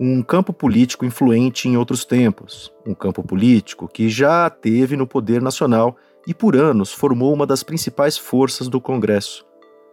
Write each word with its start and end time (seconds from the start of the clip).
um 0.00 0.22
campo 0.22 0.52
político 0.52 1.04
influente 1.04 1.68
em 1.68 1.76
outros 1.76 2.04
tempos, 2.04 2.72
um 2.86 2.94
campo 2.94 3.20
político 3.22 3.88
que 3.88 4.08
já 4.08 4.48
teve 4.48 4.96
no 4.96 5.08
poder 5.08 5.42
nacional 5.42 5.96
e 6.24 6.32
por 6.32 6.54
anos 6.54 6.92
formou 6.92 7.34
uma 7.34 7.44
das 7.44 7.64
principais 7.64 8.16
forças 8.16 8.68
do 8.68 8.80
Congresso. 8.80 9.44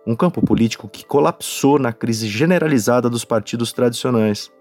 Um 0.05 0.15
campo 0.15 0.45
político 0.45 0.87
que 0.87 1.03
colapsou 1.03 1.79
na 1.79 1.91
crise 1.91 2.27
generalizada 2.27 3.09
dos 3.09 3.25
partidos 3.25 3.73
tradicionais. 3.73 4.51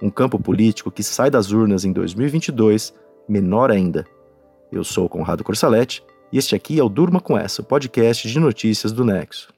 Um 0.00 0.08
campo 0.08 0.38
político 0.38 0.90
que 0.90 1.02
sai 1.02 1.30
das 1.30 1.50
urnas 1.50 1.84
em 1.84 1.92
2022 1.92 2.94
menor 3.28 3.70
ainda. 3.70 4.06
Eu 4.72 4.82
sou 4.82 5.10
Conrado 5.10 5.44
Corsaletti 5.44 6.02
e 6.32 6.38
este 6.38 6.54
aqui 6.54 6.80
é 6.80 6.82
o 6.82 6.88
Durma 6.88 7.20
com 7.20 7.36
Essa, 7.36 7.62
podcast 7.62 8.26
de 8.26 8.40
notícias 8.40 8.92
do 8.92 9.04
Nexo. 9.04 9.55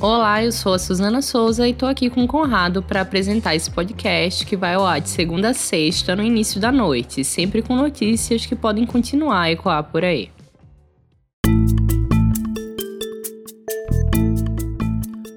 Olá, 0.00 0.44
eu 0.44 0.52
sou 0.52 0.74
a 0.74 0.78
Suzana 0.78 1.20
Souza 1.20 1.66
e 1.66 1.74
tô 1.74 1.84
aqui 1.84 2.08
com 2.08 2.22
o 2.22 2.28
Conrado 2.28 2.80
para 2.80 3.00
apresentar 3.00 3.56
esse 3.56 3.68
podcast 3.68 4.46
que 4.46 4.56
vai 4.56 4.74
ao 4.74 4.86
ar 4.86 5.00
de 5.00 5.08
segunda 5.08 5.50
a 5.50 5.54
sexta 5.54 6.14
no 6.14 6.22
início 6.22 6.60
da 6.60 6.70
noite, 6.70 7.24
sempre 7.24 7.62
com 7.62 7.74
notícias 7.74 8.46
que 8.46 8.54
podem 8.54 8.86
continuar 8.86 9.40
a 9.40 9.50
ecoar 9.50 9.82
por 9.82 10.04
aí. 10.04 10.30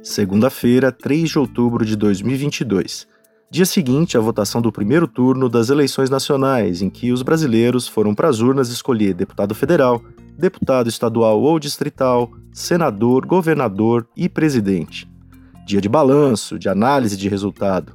Segunda-feira, 0.04 0.92
3 0.92 1.28
de 1.28 1.40
outubro 1.40 1.84
de 1.84 1.96
2022. 1.96 3.08
Dia 3.50 3.66
seguinte 3.66 4.16
à 4.16 4.22
votação 4.22 4.62
do 4.62 4.72
primeiro 4.72 5.08
turno 5.08 5.50
das 5.50 5.72
eleições 5.72 6.12
nacionais, 6.12 6.84
em 6.84 6.90
que 6.90 7.12
os 7.12 7.24
brasileiros 7.24 7.88
foram 7.88 8.14
para 8.14 8.30
as 8.30 8.40
urnas 8.42 8.70
escolher 8.70 9.16
deputado 9.16 9.56
federal, 9.56 10.04
deputado 10.42 10.90
estadual 10.90 11.40
ou 11.40 11.60
distrital, 11.60 12.32
senador, 12.52 13.26
governador 13.26 14.08
e 14.18 14.28
presidente. 14.28 15.10
Dia 15.66 15.80
de 15.80 15.88
balanço, 15.88 16.58
de 16.58 16.68
análise 16.68 17.16
de 17.16 17.30
resultado. 17.30 17.94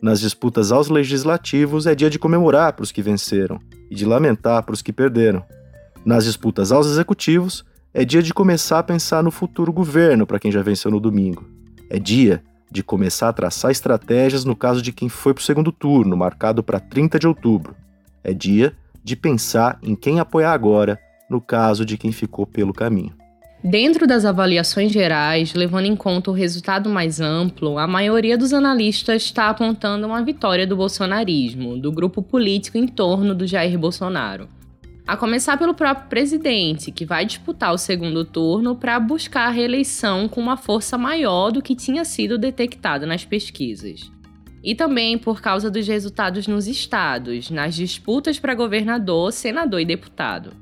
Nas 0.00 0.20
disputas 0.20 0.70
aos 0.70 0.88
legislativos 0.88 1.86
é 1.86 1.94
dia 1.94 2.10
de 2.10 2.18
comemorar 2.18 2.74
para 2.74 2.82
os 2.82 2.92
que 2.92 3.02
venceram 3.02 3.58
e 3.90 3.94
de 3.94 4.04
lamentar 4.04 4.62
para 4.62 4.74
os 4.74 4.82
que 4.82 4.92
perderam. 4.92 5.42
Nas 6.04 6.24
disputas 6.24 6.70
aos 6.70 6.86
executivos 6.86 7.64
é 7.92 8.04
dia 8.04 8.22
de 8.22 8.32
começar 8.32 8.78
a 8.78 8.84
pensar 8.84 9.22
no 9.22 9.30
futuro 9.30 9.72
governo 9.72 10.26
para 10.26 10.38
quem 10.38 10.52
já 10.52 10.62
venceu 10.62 10.90
no 10.90 11.00
domingo. 11.00 11.44
É 11.88 11.98
dia 11.98 12.42
de 12.70 12.82
começar 12.82 13.30
a 13.30 13.32
traçar 13.32 13.70
estratégias 13.70 14.44
no 14.44 14.54
caso 14.54 14.80
de 14.80 14.92
quem 14.92 15.08
foi 15.08 15.34
para 15.34 15.40
o 15.40 15.44
segundo 15.44 15.72
turno, 15.72 16.16
marcado 16.16 16.62
para 16.62 16.78
30 16.78 17.18
de 17.18 17.26
outubro. 17.26 17.74
É 18.22 18.32
dia 18.32 18.74
de 19.02 19.16
pensar 19.16 19.78
em 19.82 19.96
quem 19.96 20.20
apoiar 20.20 20.52
agora, 20.52 20.98
no 21.30 21.40
caso 21.40 21.86
de 21.86 21.96
quem 21.96 22.10
ficou 22.10 22.44
pelo 22.44 22.74
caminho. 22.74 23.14
Dentro 23.62 24.06
das 24.06 24.24
avaliações 24.24 24.90
gerais, 24.90 25.52
levando 25.52 25.84
em 25.84 25.94
conta 25.94 26.30
o 26.30 26.34
resultado 26.34 26.88
mais 26.88 27.20
amplo, 27.20 27.78
a 27.78 27.86
maioria 27.86 28.36
dos 28.36 28.54
analistas 28.54 29.22
está 29.22 29.50
apontando 29.50 30.06
uma 30.06 30.24
vitória 30.24 30.66
do 30.66 30.76
bolsonarismo, 30.76 31.76
do 31.76 31.92
grupo 31.92 32.22
político 32.22 32.78
em 32.78 32.88
torno 32.88 33.34
do 33.34 33.46
Jair 33.46 33.78
Bolsonaro. 33.78 34.48
A 35.06 35.14
começar 35.14 35.58
pelo 35.58 35.74
próprio 35.74 36.08
presidente, 36.08 36.90
que 36.90 37.04
vai 37.04 37.26
disputar 37.26 37.74
o 37.74 37.78
segundo 37.78 38.24
turno 38.24 38.76
para 38.76 38.98
buscar 38.98 39.48
a 39.48 39.50
reeleição 39.50 40.26
com 40.26 40.40
uma 40.40 40.56
força 40.56 40.96
maior 40.96 41.50
do 41.50 41.60
que 41.60 41.74
tinha 41.74 42.04
sido 42.04 42.38
detectado 42.38 43.06
nas 43.06 43.26
pesquisas. 43.26 44.10
E 44.64 44.74
também 44.74 45.18
por 45.18 45.42
causa 45.42 45.70
dos 45.70 45.86
resultados 45.86 46.46
nos 46.46 46.66
estados, 46.66 47.50
nas 47.50 47.74
disputas 47.74 48.38
para 48.38 48.54
governador, 48.54 49.32
senador 49.32 49.80
e 49.80 49.84
deputado. 49.84 50.52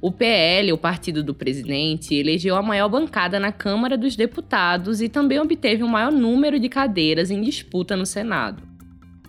O 0.00 0.12
PL, 0.12 0.72
o 0.72 0.78
partido 0.78 1.22
do 1.22 1.34
presidente, 1.34 2.14
elegeu 2.14 2.54
a 2.54 2.62
maior 2.62 2.88
bancada 2.88 3.40
na 3.40 3.50
Câmara 3.50 3.96
dos 3.96 4.14
Deputados 4.14 5.00
e 5.00 5.08
também 5.08 5.40
obteve 5.40 5.82
o 5.82 5.88
maior 5.88 6.12
número 6.12 6.60
de 6.60 6.68
cadeiras 6.68 7.30
em 7.30 7.40
disputa 7.40 7.96
no 7.96 8.04
Senado. 8.04 8.62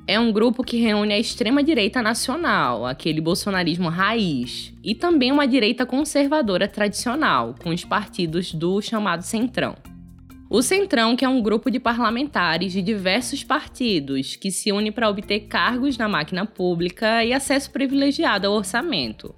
É 0.06 0.20
um 0.20 0.32
grupo 0.32 0.64
que 0.64 0.78
reúne 0.78 1.14
a 1.14 1.20
extrema-direita 1.20 2.02
nacional, 2.02 2.86
aquele 2.86 3.20
bolsonarismo 3.20 3.90
raiz, 3.90 4.74
e 4.84 4.96
também 4.96 5.32
uma 5.32 5.48
direita 5.48 5.86
conservadora 5.86 6.68
tradicional, 6.68 7.56
com 7.62 7.70
os 7.72 7.84
partidos 7.84 8.54
do 8.54 8.82
chamado 8.82 9.22
Centrão. 9.24 9.76
O 10.50 10.62
Centrão, 10.62 11.14
que 11.18 11.26
é 11.26 11.30
um 11.30 11.42
grupo 11.42 11.70
de 11.70 11.78
parlamentares 11.78 12.72
de 12.72 12.82
diversos 12.82 13.44
partidos 13.44 14.38
que 14.38 14.50
se 14.50 14.72
une 14.72 14.92
para 14.92 15.10
obter 15.10 15.42
cargos 15.42 15.98
na 15.98 16.08
máquina 16.08 16.46
pública 16.46 17.24
e 17.26 17.34
acesso 17.34 17.70
privilegiado 17.70 18.48
ao 18.48 18.54
orçamento, 18.54 19.36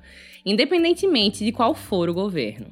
independentemente 0.49 1.45
de 1.45 1.51
qual 1.51 1.75
for 1.75 2.09
o 2.09 2.13
governo. 2.13 2.67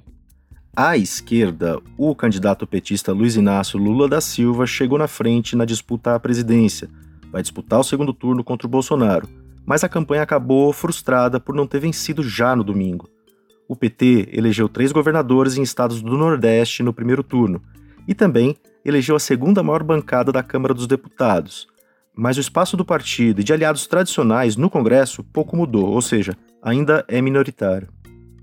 À 0.76 0.98
esquerda, 0.98 1.80
o 1.98 2.14
candidato 2.16 2.68
petista 2.68 3.12
Luiz 3.12 3.36
Inácio 3.36 3.80
Lula 3.80 4.08
da 4.08 4.22
Silva 4.22 4.66
chegou 4.66 4.98
na 4.98 5.08
frente 5.08 5.56
na 5.56 5.66
disputa 5.66 6.14
à 6.14 6.20
presidência. 6.20 6.90
Vai 7.32 7.42
disputar 7.42 7.80
o 7.80 7.84
segundo 7.84 8.14
turno 8.14 8.44
contra 8.44 8.68
o 8.68 8.70
Bolsonaro, 8.70 9.28
mas 9.66 9.84
a 9.84 9.90
campanha 9.90 10.22
acabou 10.22 10.72
frustrada 10.72 11.40
por 11.40 11.56
não 11.56 11.66
ter 11.68 11.80
vencido 11.80 12.22
já 12.22 12.56
no 12.56 12.64
domingo. 12.64 13.10
O 13.68 13.76
PT 13.76 14.30
elegeu 14.32 14.70
três 14.70 14.92
governadores 14.92 15.58
em 15.58 15.64
estados 15.64 16.02
do 16.02 16.18
Nordeste 16.18 16.84
no 16.84 16.94
primeiro 16.94 17.24
turno 17.24 17.62
e 18.08 18.14
também 18.14 18.56
elegeu 18.86 19.16
a 19.16 19.20
segunda 19.20 19.62
maior 19.62 19.84
bancada 19.84 20.32
da 20.32 20.42
Câmara 20.42 20.74
dos 20.74 20.88
Deputados. 20.88 21.68
Mas 22.16 22.38
o 22.38 22.40
espaço 22.40 22.78
do 22.78 22.86
partido 22.86 23.42
e 23.42 23.44
de 23.44 23.52
aliados 23.52 23.86
tradicionais 23.86 24.56
no 24.56 24.70
Congresso 24.70 25.24
pouco 25.24 25.58
mudou, 25.58 25.88
ou 25.88 26.02
seja, 26.02 26.38
ainda 26.68 27.06
é 27.08 27.22
minoritário. 27.22 27.88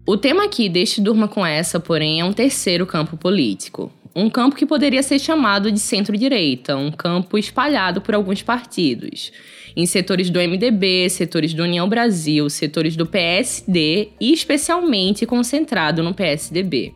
O 0.07 0.17
tema 0.17 0.45
aqui 0.45 0.69
deste 0.69 1.01
Durma 1.01 1.29
com 1.29 1.45
essa, 1.45 1.79
porém, 1.79 2.21
é 2.21 2.25
um 2.25 2.33
terceiro 2.33 2.87
campo 2.87 3.17
político. 3.17 3.93
Um 4.17 4.31
campo 4.31 4.57
que 4.57 4.65
poderia 4.65 5.03
ser 5.03 5.19
chamado 5.19 5.71
de 5.71 5.79
centro-direita, 5.79 6.77
um 6.77 6.91
campo 6.91 7.37
espalhado 7.37 8.01
por 8.01 8.15
alguns 8.15 8.43
partidos. 8.43 9.33
Em 9.77 9.87
setores 9.87 10.31
do 10.31 10.39
MDB, 10.39 11.11
setores 11.11 11.53
do 11.53 11.65
União 11.65 11.89
Brasil, 11.89 12.49
setores 12.49 12.97
do 12.97 13.07
PSD 13.07 14.11
e 14.21 14.33
especialmente 14.33 15.27
concentrado 15.27 16.03
no 16.03 16.15
PSDB. 16.15 16.95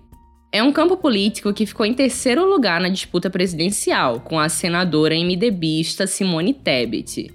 É 0.53 0.63
um 0.63 0.73
campo 0.73 0.97
político 0.97 1.53
que 1.53 1.67
ficou 1.67 1.85
em 1.85 1.93
terceiro 1.93 2.49
lugar 2.49 2.81
na 2.81 2.89
disputa 2.89 3.29
presidencial, 3.29 4.21
com 4.21 4.39
a 4.39 4.49
senadora 4.49 5.15
MDBista 5.15 6.07
Simone 6.07 6.55
Tebet. 6.55 7.31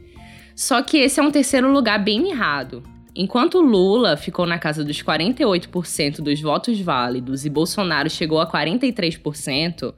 Só 0.56 0.82
que 0.82 0.98
esse 0.98 1.20
é 1.20 1.24
um 1.24 1.32
terceiro 1.32 1.72
lugar 1.72 2.04
bem 2.04 2.22
mirrado. 2.22 2.93
Enquanto 3.16 3.62
Lula 3.62 4.18
ficou 4.18 4.46
na 4.48 4.58
casa 4.58 4.84
dos 4.84 5.04
48% 5.04 6.22
dos 6.22 6.42
votos 6.42 6.80
válidos 6.80 7.46
e 7.46 7.50
Bolsonaro 7.50 8.10
chegou 8.10 8.40
a 8.40 8.52
43%, 8.52 9.94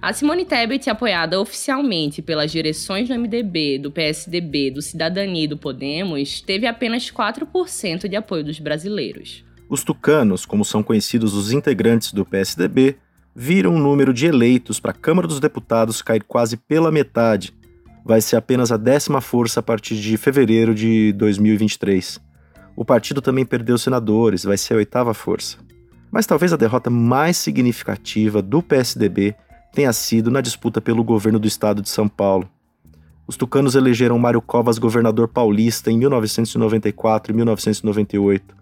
a 0.00 0.12
Simone 0.12 0.44
Tebet, 0.44 0.88
apoiada 0.88 1.40
oficialmente 1.40 2.22
pelas 2.22 2.52
direções 2.52 3.08
do 3.08 3.14
MDB, 3.14 3.78
do 3.78 3.90
PSDB, 3.90 4.70
do 4.70 4.80
Cidadania 4.80 5.44
e 5.44 5.48
do 5.48 5.58
Podemos, 5.58 6.40
teve 6.40 6.66
apenas 6.66 7.10
4% 7.10 8.08
de 8.08 8.16
apoio 8.16 8.44
dos 8.44 8.60
brasileiros. 8.60 9.44
Os 9.68 9.82
tucanos, 9.82 10.46
como 10.46 10.64
são 10.64 10.82
conhecidos 10.82 11.34
os 11.34 11.52
integrantes 11.52 12.12
do 12.12 12.24
PSDB, 12.24 12.96
viram 13.34 13.74
o 13.74 13.78
número 13.78 14.14
de 14.14 14.26
eleitos 14.26 14.78
para 14.78 14.92
a 14.92 14.94
Câmara 14.94 15.26
dos 15.26 15.40
Deputados 15.40 16.00
cair 16.00 16.22
quase 16.22 16.56
pela 16.56 16.90
metade. 16.90 17.52
Vai 18.04 18.20
ser 18.20 18.36
apenas 18.36 18.72
a 18.72 18.76
décima 18.76 19.20
força 19.20 19.60
a 19.60 19.62
partir 19.62 19.96
de 19.96 20.16
fevereiro 20.16 20.74
de 20.74 21.12
2023. 21.12 22.29
O 22.76 22.84
partido 22.84 23.20
também 23.20 23.44
perdeu 23.44 23.76
senadores, 23.76 24.44
vai 24.44 24.56
ser 24.56 24.74
a 24.74 24.76
oitava 24.78 25.12
força. 25.12 25.58
Mas 26.10 26.26
talvez 26.26 26.52
a 26.52 26.56
derrota 26.56 26.90
mais 26.90 27.36
significativa 27.36 28.42
do 28.42 28.62
PSDB 28.62 29.34
tenha 29.72 29.92
sido 29.92 30.30
na 30.30 30.40
disputa 30.40 30.80
pelo 30.80 31.04
governo 31.04 31.38
do 31.38 31.46
estado 31.46 31.82
de 31.82 31.88
São 31.88 32.08
Paulo. 32.08 32.48
Os 33.26 33.36
tucanos 33.36 33.76
elegeram 33.76 34.18
Mário 34.18 34.42
Covas 34.42 34.78
governador 34.78 35.28
paulista 35.28 35.90
em 35.90 35.98
1994 35.98 37.32
e 37.32 37.36
1998. 37.36 38.56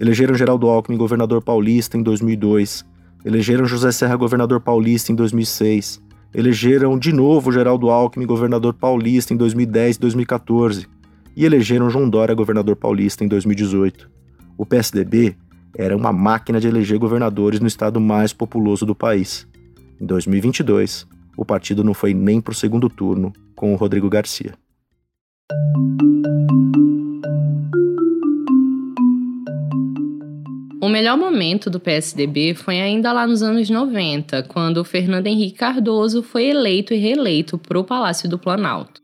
Elegeram 0.00 0.34
Geraldo 0.34 0.68
Alckmin 0.68 0.96
governador 0.96 1.42
paulista 1.42 1.98
em 1.98 2.02
2002. 2.02 2.86
Elegeram 3.24 3.66
José 3.66 3.92
Serra 3.92 4.16
governador 4.16 4.60
paulista 4.60 5.12
em 5.12 5.14
2006. 5.14 6.02
Elegeram 6.32 6.98
de 6.98 7.12
novo 7.12 7.52
Geraldo 7.52 7.90
Alckmin 7.90 8.26
governador 8.26 8.72
paulista 8.72 9.34
em 9.34 9.36
2010 9.36 9.96
e 9.96 10.00
2014 10.00 10.94
e 11.36 11.44
elegeram 11.44 11.90
João 11.90 12.08
Dória 12.08 12.34
governador 12.34 12.76
paulista 12.76 13.24
em 13.24 13.28
2018. 13.28 14.10
O 14.56 14.64
PSDB 14.64 15.36
era 15.76 15.96
uma 15.96 16.12
máquina 16.12 16.60
de 16.60 16.68
eleger 16.68 16.98
governadores 16.98 17.60
no 17.60 17.66
estado 17.66 18.00
mais 18.00 18.32
populoso 18.32 18.86
do 18.86 18.94
país. 18.94 19.46
Em 20.00 20.06
2022, 20.06 21.06
o 21.36 21.44
partido 21.44 21.82
não 21.82 21.94
foi 21.94 22.14
nem 22.14 22.40
para 22.40 22.52
o 22.52 22.54
segundo 22.54 22.88
turno 22.88 23.32
com 23.54 23.72
o 23.72 23.76
Rodrigo 23.76 24.08
Garcia. 24.08 24.54
O 30.80 30.88
melhor 30.88 31.16
momento 31.16 31.70
do 31.70 31.80
PSDB 31.80 32.54
foi 32.54 32.78
ainda 32.78 33.10
lá 33.10 33.26
nos 33.26 33.42
anos 33.42 33.70
90, 33.70 34.42
quando 34.44 34.84
Fernando 34.84 35.26
Henrique 35.26 35.56
Cardoso 35.56 36.22
foi 36.22 36.44
eleito 36.44 36.92
e 36.92 36.98
reeleito 36.98 37.56
para 37.56 37.78
o 37.78 37.84
Palácio 37.84 38.28
do 38.28 38.38
Planalto. 38.38 39.03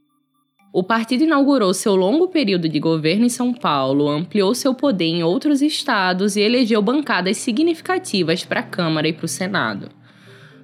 O 0.72 0.84
partido 0.84 1.25
inaugurou 1.25 1.75
seu 1.75 1.96
longo 1.96 2.28
período 2.28 2.69
de 2.69 2.78
governo 2.78 3.26
em 3.26 3.28
São 3.28 3.52
Paulo, 3.52 4.08
ampliou 4.08 4.55
seu 4.55 4.72
poder 4.72 5.06
em 5.06 5.25
outros 5.25 5.62
estados 5.62 6.37
e 6.37 6.40
elegeu 6.40 6.81
bancadas 6.81 7.38
significativas 7.38 8.44
para 8.44 8.61
a 8.61 8.64
Câmara 8.64 9.08
e 9.08 9.12
para 9.12 9.25
o 9.25 9.28
Senado. 9.28 9.90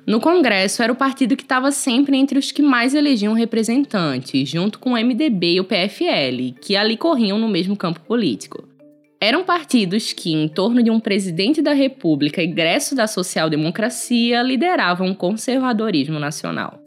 No 0.06 0.20
Congresso, 0.20 0.80
era 0.80 0.92
o 0.92 0.96
partido 0.96 1.36
que 1.36 1.42
estava 1.42 1.72
sempre 1.72 2.16
entre 2.16 2.38
os 2.38 2.52
que 2.52 2.62
mais 2.62 2.94
elegiam 2.94 3.34
representantes, 3.34 4.48
junto 4.48 4.78
com 4.78 4.92
o 4.92 4.96
MDB 4.96 5.54
e 5.54 5.60
o 5.60 5.64
PFL, 5.64 6.54
que 6.60 6.76
ali 6.76 6.96
corriam 6.96 7.36
no 7.36 7.48
mesmo 7.48 7.76
campo 7.76 7.98
político. 8.02 8.68
Eram 9.20 9.42
partidos 9.42 10.12
que, 10.12 10.32
em 10.32 10.46
torno 10.46 10.80
de 10.84 10.90
um 10.90 11.00
presidente 11.00 11.60
da 11.60 11.72
República 11.72 12.40
egresso 12.40 12.94
da 12.94 13.08
social-democracia, 13.08 14.40
lideravam 14.42 15.10
o 15.10 15.16
conservadorismo 15.16 16.20
nacional. 16.20 16.85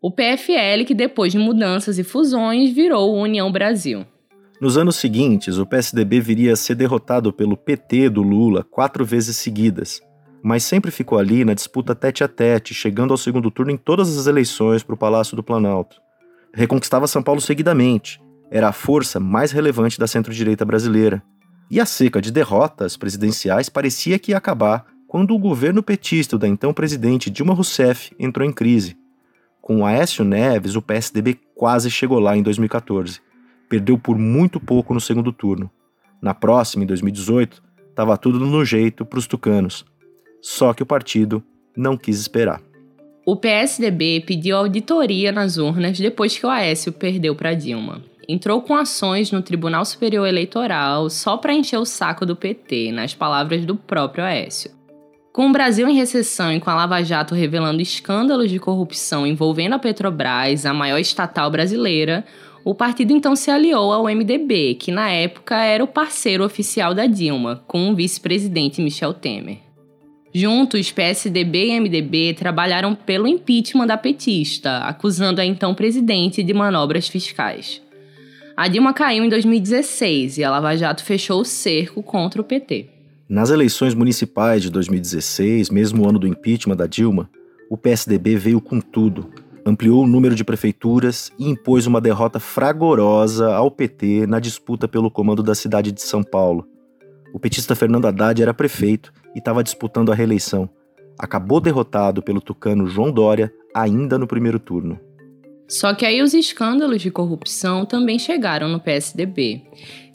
O 0.00 0.12
PFL, 0.12 0.84
que 0.86 0.94
depois 0.94 1.32
de 1.32 1.38
mudanças 1.38 1.98
e 1.98 2.04
fusões, 2.04 2.70
virou 2.72 3.16
União 3.16 3.50
Brasil. 3.50 4.06
Nos 4.60 4.78
anos 4.78 4.94
seguintes, 4.94 5.58
o 5.58 5.66
PSDB 5.66 6.20
viria 6.20 6.52
a 6.52 6.56
ser 6.56 6.76
derrotado 6.76 7.32
pelo 7.32 7.56
PT 7.56 8.08
do 8.08 8.22
Lula 8.22 8.62
quatro 8.62 9.04
vezes 9.04 9.36
seguidas, 9.36 10.00
mas 10.40 10.62
sempre 10.62 10.92
ficou 10.92 11.18
ali 11.18 11.44
na 11.44 11.52
disputa 11.52 11.96
tete 11.96 12.22
a 12.22 12.28
tete, 12.28 12.72
chegando 12.74 13.10
ao 13.10 13.16
segundo 13.16 13.50
turno 13.50 13.72
em 13.72 13.76
todas 13.76 14.16
as 14.16 14.28
eleições 14.28 14.84
para 14.84 14.94
o 14.94 14.98
Palácio 14.98 15.34
do 15.34 15.42
Planalto. 15.42 15.96
Reconquistava 16.54 17.08
São 17.08 17.22
Paulo 17.22 17.40
seguidamente, 17.40 18.20
era 18.52 18.68
a 18.68 18.72
força 18.72 19.18
mais 19.18 19.50
relevante 19.50 19.98
da 19.98 20.06
centro-direita 20.06 20.64
brasileira. 20.64 21.20
E 21.68 21.80
a 21.80 21.84
seca 21.84 22.22
de 22.22 22.30
derrotas 22.30 22.96
presidenciais 22.96 23.68
parecia 23.68 24.16
que 24.16 24.30
ia 24.30 24.38
acabar 24.38 24.86
quando 25.08 25.34
o 25.34 25.38
governo 25.38 25.82
petista 25.82 26.38
da 26.38 26.46
então 26.46 26.72
presidente 26.72 27.30
Dilma 27.30 27.52
Rousseff 27.52 28.14
entrou 28.16 28.46
em 28.46 28.52
crise. 28.52 28.96
Com 29.68 29.84
Aécio 29.84 30.24
Neves, 30.24 30.76
o 30.76 30.80
PSDB 30.80 31.38
quase 31.54 31.90
chegou 31.90 32.18
lá 32.18 32.34
em 32.34 32.42
2014. 32.42 33.20
Perdeu 33.68 33.98
por 33.98 34.16
muito 34.16 34.58
pouco 34.58 34.94
no 34.94 35.00
segundo 35.00 35.30
turno. 35.30 35.70
Na 36.22 36.32
próxima, 36.32 36.84
em 36.84 36.86
2018, 36.86 37.62
estava 37.90 38.16
tudo 38.16 38.40
no 38.40 38.64
jeito 38.64 39.04
para 39.04 39.18
os 39.18 39.26
tucanos. 39.26 39.84
Só 40.40 40.72
que 40.72 40.82
o 40.82 40.86
partido 40.86 41.44
não 41.76 41.98
quis 41.98 42.18
esperar. 42.18 42.62
O 43.26 43.36
PSDB 43.36 44.24
pediu 44.26 44.56
auditoria 44.56 45.30
nas 45.30 45.58
urnas 45.58 45.98
depois 45.98 46.38
que 46.38 46.46
o 46.46 46.48
Aécio 46.48 46.90
perdeu 46.90 47.36
para 47.36 47.52
Dilma. 47.52 48.02
Entrou 48.26 48.62
com 48.62 48.74
ações 48.74 49.30
no 49.30 49.42
Tribunal 49.42 49.84
Superior 49.84 50.26
Eleitoral 50.26 51.10
só 51.10 51.36
para 51.36 51.52
encher 51.52 51.76
o 51.76 51.84
saco 51.84 52.24
do 52.24 52.34
PT, 52.34 52.90
nas 52.90 53.12
palavras 53.12 53.66
do 53.66 53.76
próprio 53.76 54.24
Aécio. 54.24 54.77
Com 55.38 55.50
o 55.50 55.52
Brasil 55.52 55.88
em 55.88 55.94
recessão 55.94 56.52
e 56.52 56.58
com 56.58 56.68
a 56.68 56.74
Lava 56.74 57.00
Jato 57.00 57.32
revelando 57.32 57.80
escândalos 57.80 58.50
de 58.50 58.58
corrupção 58.58 59.24
envolvendo 59.24 59.74
a 59.74 59.78
Petrobras, 59.78 60.66
a 60.66 60.74
maior 60.74 60.98
estatal 60.98 61.48
brasileira, 61.48 62.24
o 62.64 62.74
partido 62.74 63.12
então 63.12 63.36
se 63.36 63.48
aliou 63.48 63.92
ao 63.92 64.06
MDB, 64.06 64.74
que 64.74 64.90
na 64.90 65.10
época 65.10 65.54
era 65.62 65.84
o 65.84 65.86
parceiro 65.86 66.44
oficial 66.44 66.92
da 66.92 67.06
Dilma, 67.06 67.62
com 67.68 67.88
o 67.88 67.94
vice-presidente 67.94 68.82
Michel 68.82 69.14
Temer. 69.14 69.58
Juntos, 70.34 70.90
PSDB 70.90 71.68
e 71.68 71.80
MDB 71.82 72.34
trabalharam 72.34 72.96
pelo 72.96 73.28
impeachment 73.28 73.86
da 73.86 73.96
petista, 73.96 74.78
acusando 74.78 75.40
a 75.40 75.44
então 75.44 75.72
presidente 75.72 76.42
de 76.42 76.52
manobras 76.52 77.06
fiscais. 77.06 77.80
A 78.56 78.66
Dilma 78.66 78.92
caiu 78.92 79.22
em 79.22 79.28
2016 79.28 80.38
e 80.38 80.42
a 80.42 80.50
Lava 80.50 80.76
Jato 80.76 81.04
fechou 81.04 81.42
o 81.42 81.44
cerco 81.44 82.02
contra 82.02 82.40
o 82.40 82.44
PT. 82.44 82.97
Nas 83.28 83.50
eleições 83.50 83.92
municipais 83.92 84.62
de 84.62 84.70
2016, 84.70 85.68
mesmo 85.68 86.08
ano 86.08 86.18
do 86.18 86.26
impeachment 86.26 86.76
da 86.76 86.86
Dilma, 86.86 87.28
o 87.68 87.76
PSDB 87.76 88.36
veio 88.36 88.58
com 88.58 88.80
tudo. 88.80 89.30
Ampliou 89.66 90.02
o 90.02 90.06
número 90.06 90.34
de 90.34 90.42
prefeituras 90.42 91.30
e 91.38 91.46
impôs 91.46 91.86
uma 91.86 92.00
derrota 92.00 92.40
fragorosa 92.40 93.52
ao 93.52 93.70
PT 93.70 94.26
na 94.26 94.40
disputa 94.40 94.88
pelo 94.88 95.10
comando 95.10 95.42
da 95.42 95.54
cidade 95.54 95.92
de 95.92 96.00
São 96.00 96.22
Paulo. 96.22 96.66
O 97.34 97.38
petista 97.38 97.74
Fernando 97.74 98.06
Haddad 98.06 98.40
era 98.40 98.54
prefeito 98.54 99.12
e 99.34 99.40
estava 99.40 99.62
disputando 99.62 100.10
a 100.10 100.14
reeleição. 100.14 100.66
Acabou 101.18 101.60
derrotado 101.60 102.22
pelo 102.22 102.40
tucano 102.40 102.86
João 102.86 103.12
Dória 103.12 103.52
ainda 103.74 104.16
no 104.16 104.26
primeiro 104.26 104.58
turno. 104.58 104.98
Só 105.68 105.92
que 105.92 106.06
aí 106.06 106.22
os 106.22 106.32
escândalos 106.32 107.02
de 107.02 107.10
corrupção 107.10 107.84
também 107.84 108.18
chegaram 108.18 108.70
no 108.70 108.80
PSDB. 108.80 109.64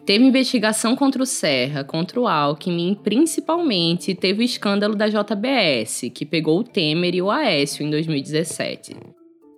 Teve 0.05 0.25
investigação 0.25 0.97
contra 0.97 1.23
o 1.23 1.25
Serra, 1.25 1.85
contra 1.85 2.19
o 2.19 2.27
Alckmin, 2.27 2.94
principalmente 2.94 4.13
teve 4.13 4.41
o 4.41 4.44
escândalo 4.44 4.95
da 4.95 5.07
JBS, 5.07 6.11
que 6.13 6.25
pegou 6.25 6.59
o 6.59 6.63
Temer 6.63 7.15
e 7.15 7.21
o 7.21 7.31
Aécio 7.31 7.85
em 7.85 7.89
2017. 7.89 8.97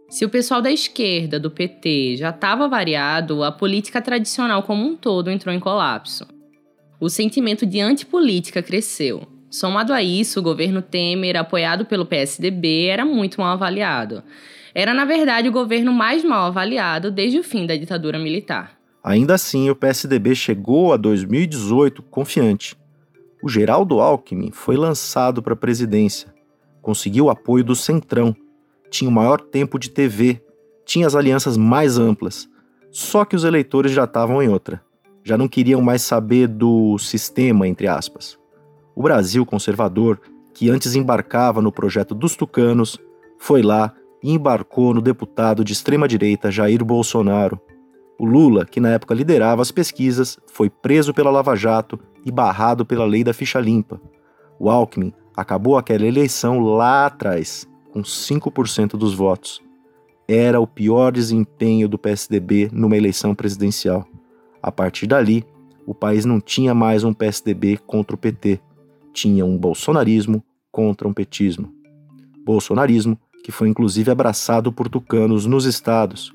Se 0.07 0.23
o 0.23 0.29
pessoal 0.29 0.61
da 0.61 0.71
esquerda, 0.71 1.39
do 1.39 1.49
PT, 1.49 2.17
já 2.17 2.29
estava 2.29 2.67
variado, 2.67 3.43
a 3.43 3.51
política 3.51 3.99
tradicional 3.99 4.61
como 4.61 4.85
um 4.85 4.95
todo 4.95 5.31
entrou 5.31 5.53
em 5.53 5.59
colapso. 5.59 6.27
O 7.01 7.09
sentimento 7.09 7.65
de 7.65 7.81
antipolítica 7.81 8.61
cresceu. 8.61 9.27
Somado 9.49 9.91
a 9.93 10.03
isso, 10.03 10.39
o 10.39 10.43
governo 10.43 10.83
Temer, 10.83 11.37
apoiado 11.37 11.85
pelo 11.85 12.05
PSDB, 12.05 12.85
era 12.85 13.03
muito 13.03 13.41
mal 13.41 13.53
avaliado. 13.53 14.21
Era, 14.75 14.93
na 14.93 15.05
verdade, 15.05 15.49
o 15.49 15.51
governo 15.51 15.91
mais 15.91 16.23
mal 16.23 16.45
avaliado 16.45 17.09
desde 17.09 17.39
o 17.39 17.43
fim 17.43 17.65
da 17.65 17.75
ditadura 17.75 18.19
militar. 18.19 18.74
Ainda 19.07 19.35
assim, 19.35 19.69
o 19.69 19.75
PSDB 19.75 20.33
chegou 20.33 20.91
a 20.91 20.97
2018 20.97 22.01
confiante. 22.01 22.75
O 23.43 23.47
Geraldo 23.47 23.99
Alckmin 23.99 24.49
foi 24.49 24.75
lançado 24.75 25.43
para 25.43 25.53
a 25.53 25.55
presidência. 25.55 26.33
Conseguiu 26.81 27.25
o 27.25 27.29
apoio 27.29 27.63
do 27.63 27.75
Centrão. 27.75 28.35
Tinha 28.89 29.07
o 29.07 29.13
maior 29.13 29.39
tempo 29.39 29.77
de 29.77 29.91
TV. 29.91 30.41
Tinha 30.83 31.05
as 31.05 31.13
alianças 31.13 31.55
mais 31.55 31.99
amplas. 31.99 32.49
Só 32.89 33.23
que 33.23 33.35
os 33.35 33.43
eleitores 33.43 33.91
já 33.91 34.05
estavam 34.05 34.41
em 34.41 34.49
outra. 34.49 34.81
Já 35.23 35.37
não 35.37 35.47
queriam 35.47 35.83
mais 35.83 36.01
saber 36.01 36.47
do 36.47 36.97
sistema, 36.97 37.67
entre 37.67 37.87
aspas. 37.87 38.39
O 38.95 39.03
Brasil 39.03 39.45
conservador, 39.45 40.19
que 40.51 40.67
antes 40.71 40.95
embarcava 40.95 41.61
no 41.61 41.71
projeto 41.71 42.15
dos 42.15 42.35
tucanos, 42.35 42.97
foi 43.37 43.61
lá 43.61 43.93
e 44.23 44.31
embarcou 44.31 44.95
no 44.95 45.01
deputado 45.01 45.63
de 45.63 45.73
extrema-direita 45.73 46.49
Jair 46.49 46.83
Bolsonaro. 46.83 47.61
O 48.17 48.25
Lula, 48.25 48.65
que 48.65 48.79
na 48.79 48.89
época 48.89 49.13
liderava 49.13 49.61
as 49.61 49.71
pesquisas, 49.71 50.39
foi 50.47 50.69
preso 50.69 51.13
pela 51.13 51.31
Lava 51.31 51.55
Jato 51.55 51.99
e 52.25 52.31
barrado 52.31 52.85
pela 52.85 53.05
lei 53.05 53.23
da 53.23 53.33
ficha 53.33 53.59
limpa. 53.59 53.99
O 54.59 54.69
Alckmin 54.69 55.13
acabou 55.35 55.77
aquela 55.77 56.05
eleição 56.05 56.59
lá 56.59 57.05
atrás, 57.05 57.67
com 57.91 58.01
5% 58.01 58.91
dos 58.91 59.13
votos. 59.13 59.61
Era 60.27 60.59
o 60.59 60.65
pior 60.65 61.11
desempenho 61.11 61.87
do 61.87 61.97
PSDB 61.97 62.69
numa 62.71 62.97
eleição 62.97 63.35
presidencial. 63.35 64.07
A 64.63 64.71
partir 64.71 65.07
dali, 65.07 65.45
o 65.85 65.93
país 65.93 66.25
não 66.25 66.39
tinha 66.39 66.73
mais 66.73 67.03
um 67.03 67.13
PSDB 67.13 67.77
contra 67.85 68.15
o 68.15 68.19
PT, 68.19 68.59
tinha 69.13 69.45
um 69.45 69.57
bolsonarismo 69.57 70.43
contra 70.71 71.07
um 71.07 71.13
petismo. 71.13 71.71
Bolsonarismo 72.43 73.19
que 73.43 73.51
foi 73.51 73.69
inclusive 73.69 74.09
abraçado 74.09 74.71
por 74.73 74.89
tucanos 74.89 75.45
nos 75.45 75.65
estados. 75.65 76.33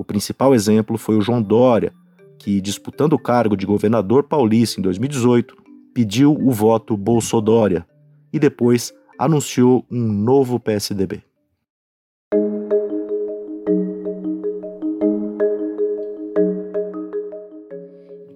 O 0.00 0.04
principal 0.04 0.54
exemplo 0.54 0.96
foi 0.96 1.18
o 1.18 1.20
João 1.20 1.42
Dória, 1.42 1.92
que, 2.38 2.58
disputando 2.62 3.12
o 3.12 3.18
cargo 3.18 3.54
de 3.54 3.66
governador 3.66 4.22
paulista 4.24 4.80
em 4.80 4.82
2018, 4.82 5.54
pediu 5.92 6.32
o 6.32 6.50
voto 6.50 6.96
Bolsodória 6.96 7.86
e 8.32 8.38
depois 8.38 8.94
anunciou 9.18 9.84
um 9.90 10.00
novo 10.00 10.58
PSDB. 10.58 11.22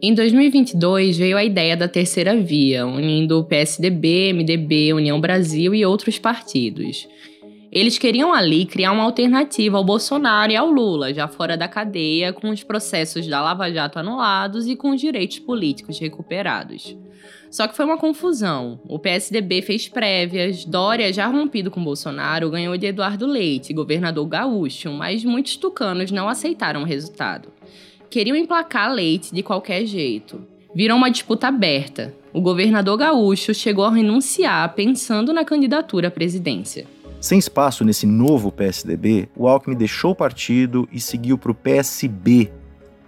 Em 0.02 0.12
2022 0.12 1.16
veio 1.16 1.38
a 1.38 1.42
ideia 1.42 1.74
da 1.74 1.88
terceira 1.88 2.36
via, 2.36 2.86
unindo 2.86 3.38
o 3.38 3.44
PSDB, 3.44 4.34
MDB, 4.34 4.92
União 4.92 5.18
Brasil 5.18 5.74
e 5.74 5.86
outros 5.86 6.18
partidos. 6.18 7.08
Eles 7.74 7.98
queriam 7.98 8.32
ali 8.32 8.64
criar 8.64 8.92
uma 8.92 9.02
alternativa 9.02 9.76
ao 9.76 9.84
Bolsonaro 9.84 10.52
e 10.52 10.56
ao 10.56 10.70
Lula, 10.70 11.12
já 11.12 11.26
fora 11.26 11.56
da 11.56 11.66
cadeia, 11.66 12.32
com 12.32 12.50
os 12.50 12.62
processos 12.62 13.26
da 13.26 13.42
Lava 13.42 13.70
Jato 13.70 13.98
anulados 13.98 14.68
e 14.68 14.76
com 14.76 14.90
os 14.90 15.00
direitos 15.00 15.40
políticos 15.40 15.98
recuperados. 15.98 16.96
Só 17.50 17.66
que 17.66 17.76
foi 17.76 17.84
uma 17.84 17.98
confusão. 17.98 18.80
O 18.88 18.98
PSDB 18.98 19.60
fez 19.60 19.88
prévias, 19.88 20.64
Dória, 20.64 21.12
já 21.12 21.26
rompido 21.26 21.70
com 21.70 21.82
Bolsonaro, 21.82 22.50
ganhou 22.50 22.76
de 22.76 22.86
Eduardo 22.86 23.26
Leite, 23.26 23.74
governador 23.74 24.26
gaúcho, 24.26 24.92
mas 24.92 25.24
muitos 25.24 25.56
tucanos 25.56 26.12
não 26.12 26.28
aceitaram 26.28 26.82
o 26.82 26.86
resultado 26.86 27.52
queriam 28.14 28.36
emplacar 28.36 28.92
Leite 28.92 29.34
de 29.34 29.42
qualquer 29.42 29.84
jeito. 29.86 30.40
Virou 30.72 30.96
uma 30.96 31.10
disputa 31.10 31.48
aberta. 31.48 32.14
O 32.32 32.40
governador 32.40 32.96
gaúcho 32.96 33.52
chegou 33.52 33.84
a 33.84 33.92
renunciar 33.92 34.72
pensando 34.74 35.32
na 35.32 35.44
candidatura 35.44 36.06
à 36.06 36.10
presidência. 36.12 36.86
Sem 37.24 37.38
espaço 37.38 37.86
nesse 37.86 38.06
novo 38.06 38.52
PSDB, 38.52 39.30
o 39.34 39.48
Alckmin 39.48 39.74
deixou 39.74 40.10
o 40.10 40.14
partido 40.14 40.86
e 40.92 41.00
seguiu 41.00 41.38
para 41.38 41.52
o 41.52 41.54
PSB, 41.54 42.52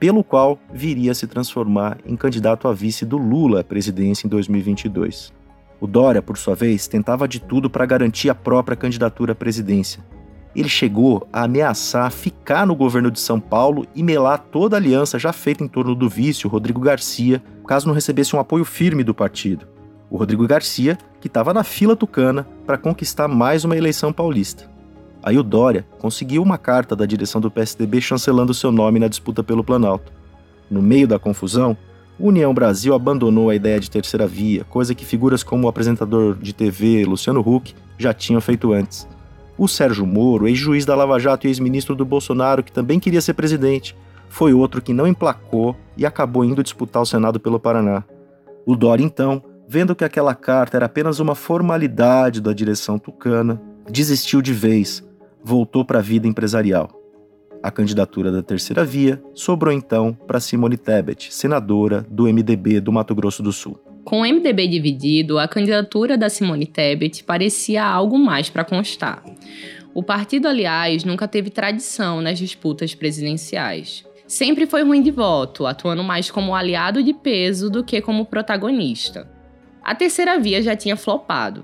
pelo 0.00 0.24
qual 0.24 0.58
viria 0.72 1.12
a 1.12 1.14
se 1.14 1.26
transformar 1.26 1.98
em 2.06 2.16
candidato 2.16 2.66
a 2.66 2.72
vice 2.72 3.04
do 3.04 3.18
Lula 3.18 3.60
à 3.60 3.62
presidência 3.62 4.26
em 4.26 4.30
2022. 4.30 5.34
O 5.78 5.86
Dória, 5.86 6.22
por 6.22 6.38
sua 6.38 6.54
vez, 6.54 6.88
tentava 6.88 7.28
de 7.28 7.38
tudo 7.38 7.68
para 7.68 7.84
garantir 7.84 8.30
a 8.30 8.34
própria 8.34 8.74
candidatura 8.74 9.32
à 9.32 9.34
presidência. 9.34 10.02
Ele 10.54 10.70
chegou 10.70 11.28
a 11.30 11.42
ameaçar 11.42 12.10
ficar 12.10 12.66
no 12.66 12.74
governo 12.74 13.10
de 13.10 13.20
São 13.20 13.38
Paulo 13.38 13.86
e 13.94 14.02
melar 14.02 14.38
toda 14.38 14.76
a 14.76 14.78
aliança 14.78 15.18
já 15.18 15.30
feita 15.30 15.62
em 15.62 15.68
torno 15.68 15.94
do 15.94 16.08
vice, 16.08 16.48
Rodrigo 16.48 16.80
Garcia, 16.80 17.42
caso 17.68 17.86
não 17.86 17.94
recebesse 17.94 18.34
um 18.34 18.40
apoio 18.40 18.64
firme 18.64 19.04
do 19.04 19.14
partido. 19.14 19.75
O 20.10 20.16
Rodrigo 20.16 20.46
Garcia, 20.46 20.96
que 21.20 21.26
estava 21.26 21.52
na 21.52 21.64
fila 21.64 21.96
tucana 21.96 22.46
para 22.64 22.78
conquistar 22.78 23.26
mais 23.26 23.64
uma 23.64 23.76
eleição 23.76 24.12
paulista. 24.12 24.70
Aí 25.22 25.36
o 25.36 25.42
Dória 25.42 25.84
conseguiu 25.98 26.42
uma 26.42 26.56
carta 26.56 26.94
da 26.94 27.04
direção 27.04 27.40
do 27.40 27.50
PSDB 27.50 28.00
chancelando 28.00 28.54
seu 28.54 28.70
nome 28.70 29.00
na 29.00 29.08
disputa 29.08 29.42
pelo 29.42 29.64
Planalto. 29.64 30.12
No 30.70 30.80
meio 30.80 31.08
da 31.08 31.18
confusão, 31.18 31.76
União 32.18 32.54
Brasil 32.54 32.94
abandonou 32.94 33.50
a 33.50 33.54
ideia 33.54 33.80
de 33.80 33.90
terceira 33.90 34.26
via, 34.26 34.64
coisa 34.64 34.94
que 34.94 35.04
figuras 35.04 35.42
como 35.42 35.66
o 35.66 35.68
apresentador 35.68 36.36
de 36.36 36.52
TV 36.52 37.04
Luciano 37.04 37.40
Huck 37.40 37.74
já 37.98 38.14
tinham 38.14 38.40
feito 38.40 38.72
antes. 38.72 39.08
O 39.58 39.66
Sérgio 39.66 40.06
Moro, 40.06 40.46
ex-juiz 40.46 40.84
da 40.84 40.94
Lava 40.94 41.18
Jato 41.18 41.46
e 41.46 41.50
ex-ministro 41.50 41.96
do 41.96 42.04
Bolsonaro, 42.04 42.62
que 42.62 42.72
também 42.72 43.00
queria 43.00 43.20
ser 43.20 43.34
presidente, 43.34 43.96
foi 44.28 44.54
outro 44.54 44.80
que 44.80 44.92
não 44.92 45.06
emplacou 45.06 45.74
e 45.96 46.06
acabou 46.06 46.44
indo 46.44 46.62
disputar 46.62 47.02
o 47.02 47.06
Senado 47.06 47.40
pelo 47.40 47.58
Paraná. 47.58 48.04
O 48.64 48.76
Dória, 48.76 49.04
então, 49.04 49.42
vendo 49.68 49.94
que 49.94 50.04
aquela 50.04 50.34
carta 50.34 50.76
era 50.76 50.86
apenas 50.86 51.18
uma 51.18 51.34
formalidade 51.34 52.40
da 52.40 52.52
direção 52.52 52.98
tucana, 52.98 53.60
desistiu 53.90 54.40
de 54.40 54.52
vez 54.52 55.06
voltou 55.46 55.84
para 55.84 56.00
a 56.00 56.02
vida 56.02 56.26
empresarial. 56.26 56.90
A 57.62 57.70
candidatura 57.70 58.32
da 58.32 58.42
terceira 58.42 58.84
via 58.84 59.22
sobrou 59.32 59.72
então 59.72 60.12
para 60.26 60.40
Simone 60.40 60.76
Tebet, 60.76 61.32
senadora 61.32 62.04
do 62.10 62.24
MDB 62.24 62.80
do 62.80 62.90
Mato 62.90 63.14
Grosso 63.14 63.44
do 63.44 63.52
Sul. 63.52 63.78
Com 64.04 64.22
o 64.22 64.24
MDB 64.24 64.66
dividido, 64.66 65.38
a 65.38 65.46
candidatura 65.46 66.18
da 66.18 66.28
Simone 66.28 66.66
Tebet 66.66 67.22
parecia 67.22 67.84
algo 67.84 68.18
mais 68.18 68.50
para 68.50 68.64
constar. 68.64 69.22
O 69.94 70.02
partido, 70.02 70.48
aliás, 70.48 71.04
nunca 71.04 71.28
teve 71.28 71.48
tradição 71.48 72.20
nas 72.20 72.40
disputas 72.40 72.92
presidenciais. 72.92 74.04
Sempre 74.26 74.66
foi 74.66 74.82
ruim 74.82 75.00
de 75.00 75.12
voto, 75.12 75.64
atuando 75.64 76.02
mais 76.02 76.28
como 76.28 76.56
aliado 76.56 77.04
de 77.04 77.14
peso 77.14 77.70
do 77.70 77.84
que 77.84 78.00
como 78.00 78.26
protagonista. 78.26 79.35
A 79.86 79.94
terceira 79.94 80.36
via 80.36 80.60
já 80.60 80.74
tinha 80.74 80.96
flopado. 80.96 81.62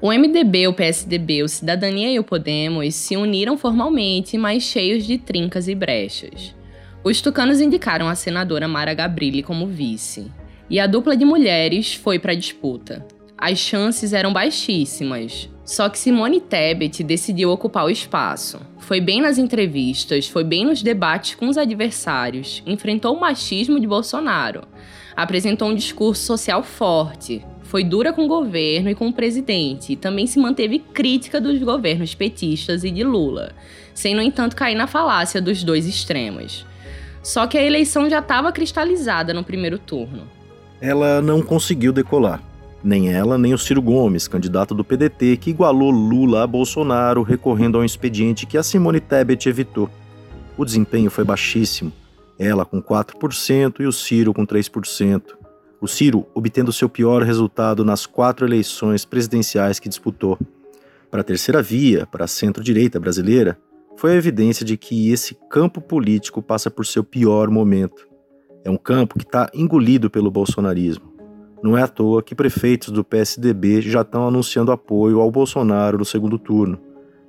O 0.00 0.12
MDB, 0.12 0.68
o 0.68 0.72
PSDB, 0.72 1.42
o 1.42 1.48
Cidadania 1.48 2.08
e 2.08 2.20
o 2.20 2.22
Podemos 2.22 2.94
se 2.94 3.16
uniram 3.16 3.58
formalmente, 3.58 4.38
mas 4.38 4.62
cheios 4.62 5.04
de 5.04 5.18
trincas 5.18 5.66
e 5.66 5.74
brechas. 5.74 6.54
Os 7.02 7.20
tucanos 7.20 7.60
indicaram 7.60 8.08
a 8.08 8.14
senadora 8.14 8.68
Mara 8.68 8.94
Gabrilli 8.94 9.42
como 9.42 9.66
vice, 9.66 10.30
e 10.70 10.78
a 10.78 10.86
dupla 10.86 11.16
de 11.16 11.24
mulheres 11.24 11.94
foi 11.94 12.16
para 12.16 12.30
a 12.30 12.36
disputa. 12.36 13.04
As 13.36 13.58
chances 13.58 14.12
eram 14.12 14.32
baixíssimas, 14.32 15.50
só 15.64 15.88
que 15.88 15.98
Simone 15.98 16.40
Tebet 16.40 17.02
decidiu 17.02 17.50
ocupar 17.50 17.86
o 17.86 17.90
espaço. 17.90 18.60
Foi 18.78 19.00
bem 19.00 19.20
nas 19.20 19.36
entrevistas, 19.36 20.28
foi 20.28 20.44
bem 20.44 20.64
nos 20.64 20.80
debates 20.80 21.34
com 21.34 21.48
os 21.48 21.58
adversários, 21.58 22.62
enfrentou 22.64 23.16
o 23.16 23.20
machismo 23.20 23.80
de 23.80 23.86
Bolsonaro, 23.88 24.62
apresentou 25.16 25.70
um 25.70 25.74
discurso 25.74 26.22
social 26.22 26.62
forte, 26.62 27.44
foi 27.64 27.82
dura 27.82 28.12
com 28.12 28.24
o 28.24 28.28
governo 28.28 28.90
e 28.90 28.94
com 28.94 29.08
o 29.08 29.12
presidente, 29.12 29.92
e 29.92 29.96
também 29.96 30.26
se 30.26 30.38
manteve 30.38 30.78
crítica 30.78 31.40
dos 31.40 31.58
governos 31.60 32.14
petistas 32.14 32.84
e 32.84 32.90
de 32.90 33.02
Lula, 33.02 33.52
sem, 33.94 34.14
no 34.14 34.22
entanto, 34.22 34.54
cair 34.54 34.74
na 34.74 34.86
falácia 34.86 35.40
dos 35.40 35.64
dois 35.64 35.86
extremos. 35.86 36.64
Só 37.22 37.46
que 37.46 37.56
a 37.56 37.64
eleição 37.64 38.08
já 38.08 38.18
estava 38.18 38.52
cristalizada 38.52 39.32
no 39.32 39.42
primeiro 39.42 39.78
turno. 39.78 40.28
Ela 40.80 41.22
não 41.22 41.40
conseguiu 41.40 41.92
decolar. 41.92 42.42
Nem 42.82 43.10
ela, 43.10 43.38
nem 43.38 43.54
o 43.54 43.58
Ciro 43.58 43.80
Gomes, 43.80 44.28
candidato 44.28 44.74
do 44.74 44.84
PDT, 44.84 45.38
que 45.38 45.48
igualou 45.48 45.90
Lula 45.90 46.42
a 46.42 46.46
Bolsonaro, 46.46 47.22
recorrendo 47.22 47.78
a 47.78 47.80
um 47.80 47.84
expediente 47.84 48.44
que 48.44 48.58
a 48.58 48.62
Simone 48.62 49.00
Tebet 49.00 49.48
evitou. 49.48 49.88
O 50.58 50.66
desempenho 50.66 51.10
foi 51.10 51.24
baixíssimo. 51.24 51.90
Ela 52.38 52.66
com 52.66 52.82
4% 52.82 53.80
e 53.80 53.86
o 53.86 53.92
Ciro 53.92 54.34
com 54.34 54.46
3% 54.46 55.43
o 55.80 55.86
Ciro 55.86 56.26
obtendo 56.34 56.72
seu 56.72 56.88
pior 56.88 57.22
resultado 57.22 57.84
nas 57.84 58.06
quatro 58.06 58.46
eleições 58.46 59.04
presidenciais 59.04 59.78
que 59.78 59.88
disputou. 59.88 60.38
Para 61.10 61.20
a 61.20 61.24
terceira 61.24 61.62
via, 61.62 62.06
para 62.06 62.24
a 62.24 62.28
centro-direita 62.28 62.98
brasileira, 62.98 63.58
foi 63.96 64.12
a 64.12 64.16
evidência 64.16 64.64
de 64.64 64.76
que 64.76 65.10
esse 65.10 65.36
campo 65.48 65.80
político 65.80 66.42
passa 66.42 66.70
por 66.70 66.84
seu 66.84 67.04
pior 67.04 67.48
momento. 67.50 68.08
É 68.64 68.70
um 68.70 68.76
campo 68.76 69.18
que 69.18 69.24
está 69.24 69.50
engolido 69.54 70.10
pelo 70.10 70.30
bolsonarismo. 70.30 71.12
Não 71.62 71.78
é 71.78 71.82
à 71.82 71.88
toa 71.88 72.22
que 72.22 72.34
prefeitos 72.34 72.90
do 72.90 73.04
PSDB 73.04 73.80
já 73.80 74.02
estão 74.02 74.26
anunciando 74.26 74.72
apoio 74.72 75.20
ao 75.20 75.30
Bolsonaro 75.30 75.98
no 75.98 76.04
segundo 76.04 76.38
turno. 76.38 76.78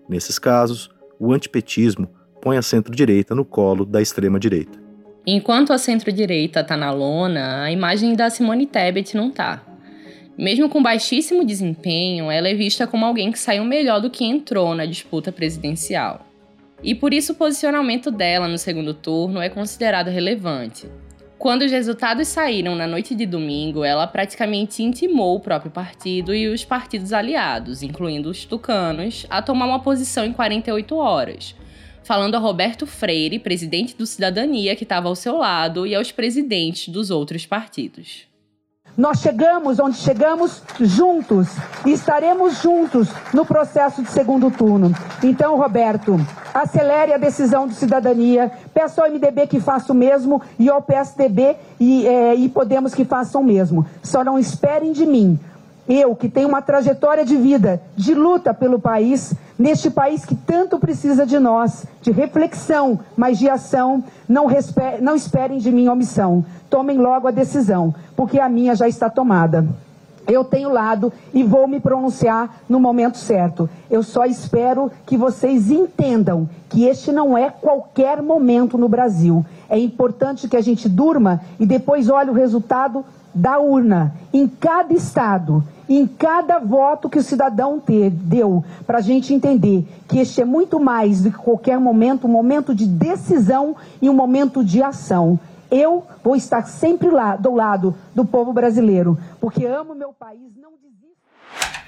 Nesses 0.10 0.40
casos, 0.40 0.90
o 1.20 1.32
antipetismo 1.32 2.10
põe 2.42 2.58
a 2.58 2.62
centro-direita 2.62 3.34
no 3.34 3.46
colo 3.46 3.86
da 3.86 4.02
extrema-direita. 4.02 4.85
Enquanto 5.28 5.74
a 5.74 5.78
centro-direita 5.80 6.60
está 6.60 6.78
na 6.78 6.92
lona, 6.92 7.64
a 7.64 7.72
imagem 7.72 8.14
da 8.14 8.30
Simone 8.30 8.68
Tebet 8.68 9.18
não 9.18 9.32
tá. 9.32 9.64
Mesmo 10.38 10.70
com 10.70 10.84
baixíssimo 10.84 11.44
desempenho, 11.44 12.30
ela 12.30 12.48
é 12.48 12.54
vista 12.54 12.86
como 12.86 13.06
alguém 13.06 13.32
que 13.32 13.40
saiu 13.40 13.64
melhor 13.64 14.00
do 14.00 14.10
que 14.10 14.24
entrou 14.24 14.76
na 14.76 14.86
disputa 14.86 15.32
presidencial. 15.32 16.28
E 16.84 16.94
por 16.94 17.12
isso 17.12 17.34
o 17.34 17.36
posicionamento 17.36 18.12
dela 18.12 18.48
no 18.48 18.60
segundo 18.60 18.94
turno 18.94 19.42
é 19.42 19.50
considerado 19.50 20.10
relevante. 20.10 20.88
Quando 21.40 21.64
os 21.64 21.72
resultados 21.72 22.28
saíram 22.28 22.76
na 22.76 22.86
noite 22.86 23.16
de 23.16 23.26
domingo, 23.26 23.84
ela 23.84 24.06
praticamente 24.06 24.84
intimou 24.84 25.36
o 25.36 25.40
próprio 25.40 25.72
partido 25.72 26.36
e 26.36 26.48
os 26.48 26.64
partidos 26.64 27.12
aliados, 27.12 27.82
incluindo 27.82 28.30
os 28.30 28.46
tucanos, 28.46 29.26
a 29.30 29.42
tomar 29.42 29.66
uma 29.66 29.80
posição 29.80 30.24
em 30.24 30.34
48 30.34 30.96
horas, 30.96 31.56
falando 32.06 32.36
a 32.36 32.40
Roberto 32.40 32.86
Freire, 32.86 33.40
presidente 33.40 33.98
do 33.98 34.06
Cidadania, 34.06 34.76
que 34.76 34.84
estava 34.84 35.10
ao 35.10 35.16
seu 35.16 35.38
lado, 35.38 35.86
e 35.88 35.96
aos 35.96 36.12
presidentes 36.12 36.88
dos 36.88 37.10
outros 37.10 37.46
partidos. 37.48 38.28
Nós 38.96 39.20
chegamos 39.20 39.78
onde 39.78 39.98
chegamos 39.98 40.62
juntos 40.80 41.50
e 41.86 41.92
estaremos 41.92 42.62
juntos 42.62 43.10
no 43.34 43.46
processo 43.46 44.02
de 44.02 44.10
segundo 44.10 44.50
turno. 44.50 44.94
Então, 45.22 45.58
Roberto, 45.58 46.16
acelere 46.54 47.12
a 47.12 47.18
decisão 47.18 47.68
do 47.68 47.74
Cidadania, 47.74 48.50
peça 48.74 49.04
ao 49.04 49.12
MDB 49.12 49.48
que 49.48 49.60
faça 49.60 49.92
o 49.92 49.96
mesmo 49.96 50.42
e 50.58 50.70
ao 50.70 50.82
PSDB 50.82 51.58
e, 51.78 52.08
é, 52.08 52.36
e 52.36 52.48
Podemos 52.48 52.94
que 52.94 53.04
façam 53.04 53.42
o 53.42 53.44
mesmo. 53.44 53.86
Só 54.02 54.24
não 54.24 54.40
esperem 54.40 54.94
de 54.94 55.06
mim. 55.06 55.38
Eu, 55.88 56.16
que 56.16 56.28
tenho 56.28 56.48
uma 56.48 56.62
trajetória 56.62 57.24
de 57.24 57.36
vida, 57.36 57.82
de 57.96 58.16
luta 58.16 58.54
pelo 58.54 58.80
país, 58.80 59.36
neste 59.58 59.92
país 59.92 60.26
que 60.26 60.36
tanto 60.36 60.80
precisa 60.80 61.26
de 61.26 61.38
nós, 61.38 61.86
de 62.02 62.12
reflexão, 62.12 63.00
mas 63.16 63.38
de 63.38 63.48
ação, 63.48 64.04
não, 64.28 64.48
não 65.02 65.16
esperem 65.16 65.60
de 65.60 65.72
mim 65.72 65.88
omissão. 65.88 66.44
Tomem 66.70 66.98
logo 66.98 67.28
a 67.28 67.32
decisão, 67.32 67.94
porque 68.16 68.40
a 68.40 68.50
minha 68.50 68.76
já 68.76 68.88
está 68.88 69.10
tomada. 69.10 69.66
Eu 70.28 70.44
tenho 70.44 70.72
lado 70.72 71.14
e 71.34 71.44
vou 71.44 71.68
me 71.68 71.80
pronunciar 71.80 72.62
no 72.68 72.80
momento 72.80 73.18
certo. 73.18 73.70
Eu 73.92 74.02
só 74.02 74.26
espero 74.26 74.92
que 75.06 75.16
vocês 75.16 75.70
entendam 75.70 76.50
que 76.68 76.86
este 76.86 77.12
não 77.12 77.38
é 77.38 77.52
qualquer 77.52 78.24
momento 78.24 78.76
no 78.78 78.90
Brasil. 78.90 79.46
É 79.70 79.78
importante 79.78 80.48
que 80.48 80.58
a 80.58 80.62
gente 80.62 80.90
durma 80.90 81.42
e 81.60 81.66
depois 81.66 82.10
olhe 82.10 82.32
o 82.32 82.34
resultado 82.34 83.06
da 83.36 83.60
urna 83.60 84.16
em 84.34 84.48
cada 84.48 84.94
estado 84.94 85.64
em 85.88 86.08
cada 86.08 86.60
voto 86.60 87.10
que 87.10 87.20
o 87.20 87.24
cidadão 87.24 87.82
deu, 88.12 88.64
para 88.86 88.98
a 88.98 89.02
gente 89.02 89.34
entender 89.34 89.88
que 90.08 90.20
este 90.20 90.42
é 90.42 90.46
muito 90.46 90.80
mais 90.80 91.22
do 91.22 91.32
que 91.32 91.38
qualquer 91.38 91.80
momento, 91.80 92.28
um 92.28 92.32
momento 92.32 92.74
de 92.74 92.86
decisão 92.86 93.76
e 94.02 94.10
um 94.10 94.14
momento 94.14 94.64
de 94.64 94.82
ação. 94.82 95.40
Eu 95.70 96.04
vou 96.24 96.36
estar 96.36 96.64
sempre 96.64 97.10
lá, 97.10 97.36
do 97.36 97.54
lado 97.54 97.96
do 98.14 98.26
povo 98.26 98.54
brasileiro, 98.54 99.18
porque 99.40 99.66
amo 99.66 99.96
meu 99.96 100.14
país, 100.14 100.56
não 100.56 100.72
desisto. 100.72 101.85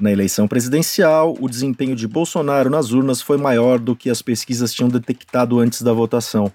Na 0.00 0.10
eleição 0.10 0.48
presidencial, 0.48 1.36
o 1.40 1.48
desempenho 1.48 1.94
de 1.94 2.08
Bolsonaro 2.08 2.68
nas 2.68 2.90
urnas 2.90 3.22
foi 3.22 3.36
maior 3.36 3.78
do 3.78 3.94
que 3.94 4.10
as 4.10 4.20
pesquisas 4.20 4.72
tinham 4.72 4.88
detectado 4.88 5.60
antes 5.60 5.82
da 5.82 5.92
votação. 5.92 6.52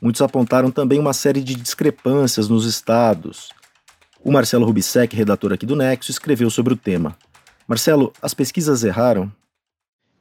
Muitos 0.00 0.22
apontaram 0.22 0.70
também 0.70 0.98
uma 0.98 1.12
série 1.12 1.42
de 1.42 1.54
discrepâncias 1.54 2.48
nos 2.48 2.64
estados. 2.64 3.50
O 4.24 4.32
Marcelo 4.32 4.64
Rubissec, 4.64 5.14
redator 5.14 5.52
aqui 5.52 5.66
do 5.66 5.76
Nexo, 5.76 6.10
escreveu 6.10 6.48
sobre 6.48 6.72
o 6.72 6.76
tema. 6.76 7.14
Marcelo, 7.66 8.10
as 8.22 8.32
pesquisas 8.32 8.82
erraram? 8.82 9.30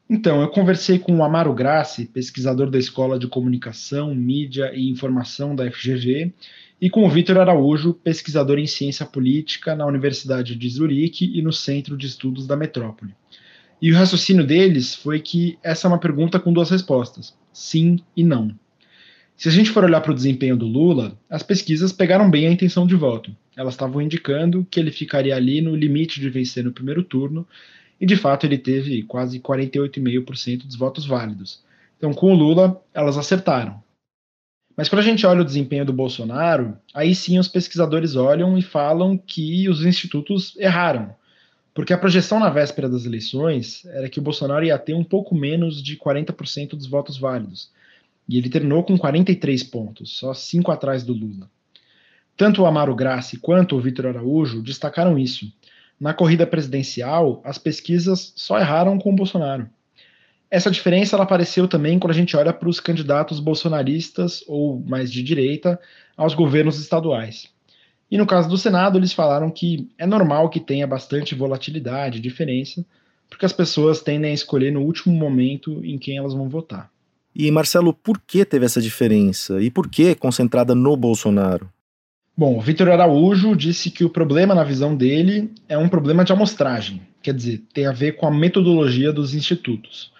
Então, 0.09 0.41
eu 0.41 0.49
conversei 0.49 0.99
com 0.99 1.17
o 1.17 1.23
Amaro 1.23 1.53
Grassi, 1.53 2.05
pesquisador 2.05 2.69
da 2.69 2.77
Escola 2.77 3.17
de 3.19 3.27
Comunicação, 3.27 4.13
Mídia 4.13 4.71
e 4.73 4.89
Informação 4.89 5.55
da 5.55 5.69
FGV, 5.69 6.33
e 6.79 6.89
com 6.89 7.05
o 7.05 7.09
Vitor 7.09 7.37
Araújo, 7.37 7.93
pesquisador 7.93 8.59
em 8.59 8.67
ciência 8.67 9.05
política 9.05 9.75
na 9.75 9.85
Universidade 9.85 10.55
de 10.55 10.69
Zurique 10.69 11.31
e 11.33 11.41
no 11.41 11.51
Centro 11.51 11.97
de 11.97 12.05
Estudos 12.05 12.45
da 12.45 12.55
Metrópole. 12.55 13.15
E 13.81 13.91
o 13.91 13.95
raciocínio 13.95 14.45
deles 14.45 14.95
foi 14.95 15.19
que 15.19 15.57
essa 15.63 15.87
é 15.87 15.89
uma 15.89 15.99
pergunta 15.99 16.39
com 16.39 16.53
duas 16.53 16.69
respostas: 16.69 17.35
sim 17.51 17.99
e 18.15 18.23
não. 18.23 18.53
Se 19.35 19.49
a 19.49 19.51
gente 19.51 19.69
for 19.69 19.83
olhar 19.83 20.01
para 20.01 20.11
o 20.11 20.15
desempenho 20.15 20.57
do 20.57 20.65
Lula, 20.65 21.15
as 21.29 21.43
pesquisas 21.43 21.91
pegaram 21.91 22.29
bem 22.29 22.47
a 22.47 22.51
intenção 22.51 22.87
de 22.87 22.95
voto. 22.95 23.35
elas 23.55 23.73
estavam 23.73 24.01
indicando 24.01 24.65
que 24.69 24.79
ele 24.79 24.91
ficaria 24.91 25.35
ali 25.35 25.61
no 25.61 25.75
limite 25.75 26.19
de 26.19 26.29
vencer 26.29 26.63
no 26.63 26.71
primeiro 26.71 27.03
turno, 27.03 27.47
e 27.99 28.05
de 28.05 28.15
fato 28.15 28.45
ele 28.45 28.57
teve 28.57 29.03
quase 29.03 29.39
48,5% 29.39 30.65
dos 30.65 30.75
votos 30.75 31.05
válidos. 31.05 31.63
Então, 31.97 32.13
com 32.13 32.31
o 32.31 32.35
Lula, 32.35 32.79
elas 32.93 33.17
acertaram. 33.17 33.81
Mas 34.77 34.87
quando 34.87 34.99
a 34.99 35.03
gente 35.03 35.25
olha 35.25 35.41
o 35.41 35.45
desempenho 35.45 35.83
do 35.83 35.91
Bolsonaro, 35.91 36.77
aí 36.93 37.15
sim 37.15 37.39
os 37.39 37.47
pesquisadores 37.47 38.15
olham 38.15 38.55
e 38.55 38.61
falam 38.61 39.17
que 39.17 39.67
os 39.67 39.83
institutos 39.83 40.55
erraram. 40.55 41.15
Porque 41.73 41.93
a 41.93 41.97
projeção 41.97 42.39
na 42.39 42.51
véspera 42.51 42.87
das 42.87 43.03
eleições 43.03 43.83
era 43.87 44.07
que 44.07 44.19
o 44.19 44.21
Bolsonaro 44.21 44.63
ia 44.63 44.77
ter 44.77 44.93
um 44.93 45.03
pouco 45.03 45.33
menos 45.33 45.81
de 45.81 45.97
40% 45.97 46.75
dos 46.75 46.85
votos 46.85 47.17
válidos. 47.17 47.71
E 48.29 48.37
ele 48.37 48.49
terminou 48.49 48.83
com 48.83 48.95
43 48.95 49.63
pontos, 49.63 50.15
só 50.15 50.31
5 50.31 50.71
atrás 50.71 51.03
do 51.03 51.13
Lula. 51.13 51.49
Tanto 52.35 52.61
o 52.61 52.65
Amaro 52.67 52.95
Grassi 52.95 53.37
quanto 53.39 53.75
o 53.75 53.81
Vitor 53.81 54.05
Araújo 54.05 54.61
destacaram 54.61 55.17
isso. 55.17 55.51
Na 55.99 56.13
corrida 56.13 56.45
presidencial, 56.45 57.41
as 57.43 57.57
pesquisas 57.57 58.31
só 58.35 58.59
erraram 58.59 58.99
com 58.99 59.11
o 59.11 59.15
Bolsonaro. 59.15 59.67
Essa 60.49 60.71
diferença 60.71 61.15
ela 61.15 61.23
apareceu 61.23 61.67
também 61.67 61.99
quando 61.99 62.11
a 62.11 62.15
gente 62.15 62.35
olha 62.37 62.53
para 62.53 62.69
os 62.69 62.79
candidatos 62.79 63.39
bolsonaristas 63.39 64.43
ou 64.47 64.81
mais 64.87 65.11
de 65.11 65.21
direita 65.21 65.79
aos 66.15 66.33
governos 66.33 66.79
estaduais. 66.79 67.49
E 68.09 68.17
no 68.17 68.25
caso 68.25 68.47
do 68.47 68.57
Senado, 68.57 68.97
eles 68.97 69.11
falaram 69.11 69.49
que 69.49 69.89
é 69.97 70.05
normal 70.05 70.49
que 70.49 70.61
tenha 70.61 70.87
bastante 70.87 71.35
volatilidade, 71.35 72.21
diferença, 72.21 72.85
porque 73.29 73.45
as 73.45 73.51
pessoas 73.51 74.01
tendem 74.01 74.31
a 74.31 74.33
escolher 74.33 74.71
no 74.71 74.81
último 74.81 75.13
momento 75.13 75.83
em 75.83 75.97
quem 75.97 76.17
elas 76.17 76.33
vão 76.33 76.47
votar. 76.47 76.89
E 77.35 77.51
Marcelo, 77.51 77.93
por 77.93 78.19
que 78.19 78.45
teve 78.45 78.65
essa 78.65 78.81
diferença? 78.81 79.61
E 79.61 79.69
por 79.69 79.89
que 79.89 80.15
concentrada 80.15 80.73
no 80.73 80.95
Bolsonaro? 80.95 81.69
Bom, 82.35 82.57
o 82.57 82.61
Vitor 82.61 82.89
Araújo 82.89 83.55
disse 83.55 83.91
que 83.91 84.05
o 84.05 84.09
problema, 84.09 84.55
na 84.55 84.63
visão 84.63 84.95
dele, 84.95 85.51
é 85.67 85.77
um 85.77 85.89
problema 85.89 86.23
de 86.23 86.31
amostragem, 86.31 87.01
quer 87.21 87.33
dizer, 87.33 87.63
tem 87.73 87.85
a 87.85 87.91
ver 87.91 88.13
com 88.13 88.27
a 88.27 88.31
metodologia 88.31 89.11
dos 89.11 89.33
institutos. 89.33 90.11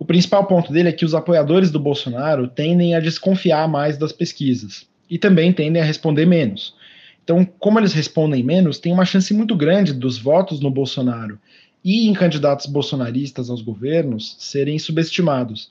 O 0.00 0.04
principal 0.06 0.46
ponto 0.46 0.72
dele 0.72 0.88
é 0.88 0.92
que 0.92 1.04
os 1.04 1.14
apoiadores 1.14 1.70
do 1.70 1.78
Bolsonaro 1.78 2.48
tendem 2.48 2.94
a 2.94 3.00
desconfiar 3.00 3.68
mais 3.68 3.98
das 3.98 4.12
pesquisas 4.12 4.88
e 5.10 5.18
também 5.18 5.52
tendem 5.52 5.82
a 5.82 5.84
responder 5.84 6.24
menos. 6.24 6.74
Então, 7.22 7.44
como 7.44 7.78
eles 7.78 7.92
respondem 7.92 8.42
menos, 8.42 8.78
tem 8.78 8.94
uma 8.94 9.04
chance 9.04 9.34
muito 9.34 9.54
grande 9.54 9.92
dos 9.92 10.16
votos 10.16 10.58
no 10.58 10.70
Bolsonaro 10.70 11.38
e 11.84 12.08
em 12.08 12.14
candidatos 12.14 12.64
bolsonaristas 12.64 13.50
aos 13.50 13.60
governos 13.60 14.36
serem 14.38 14.78
subestimados. 14.78 15.70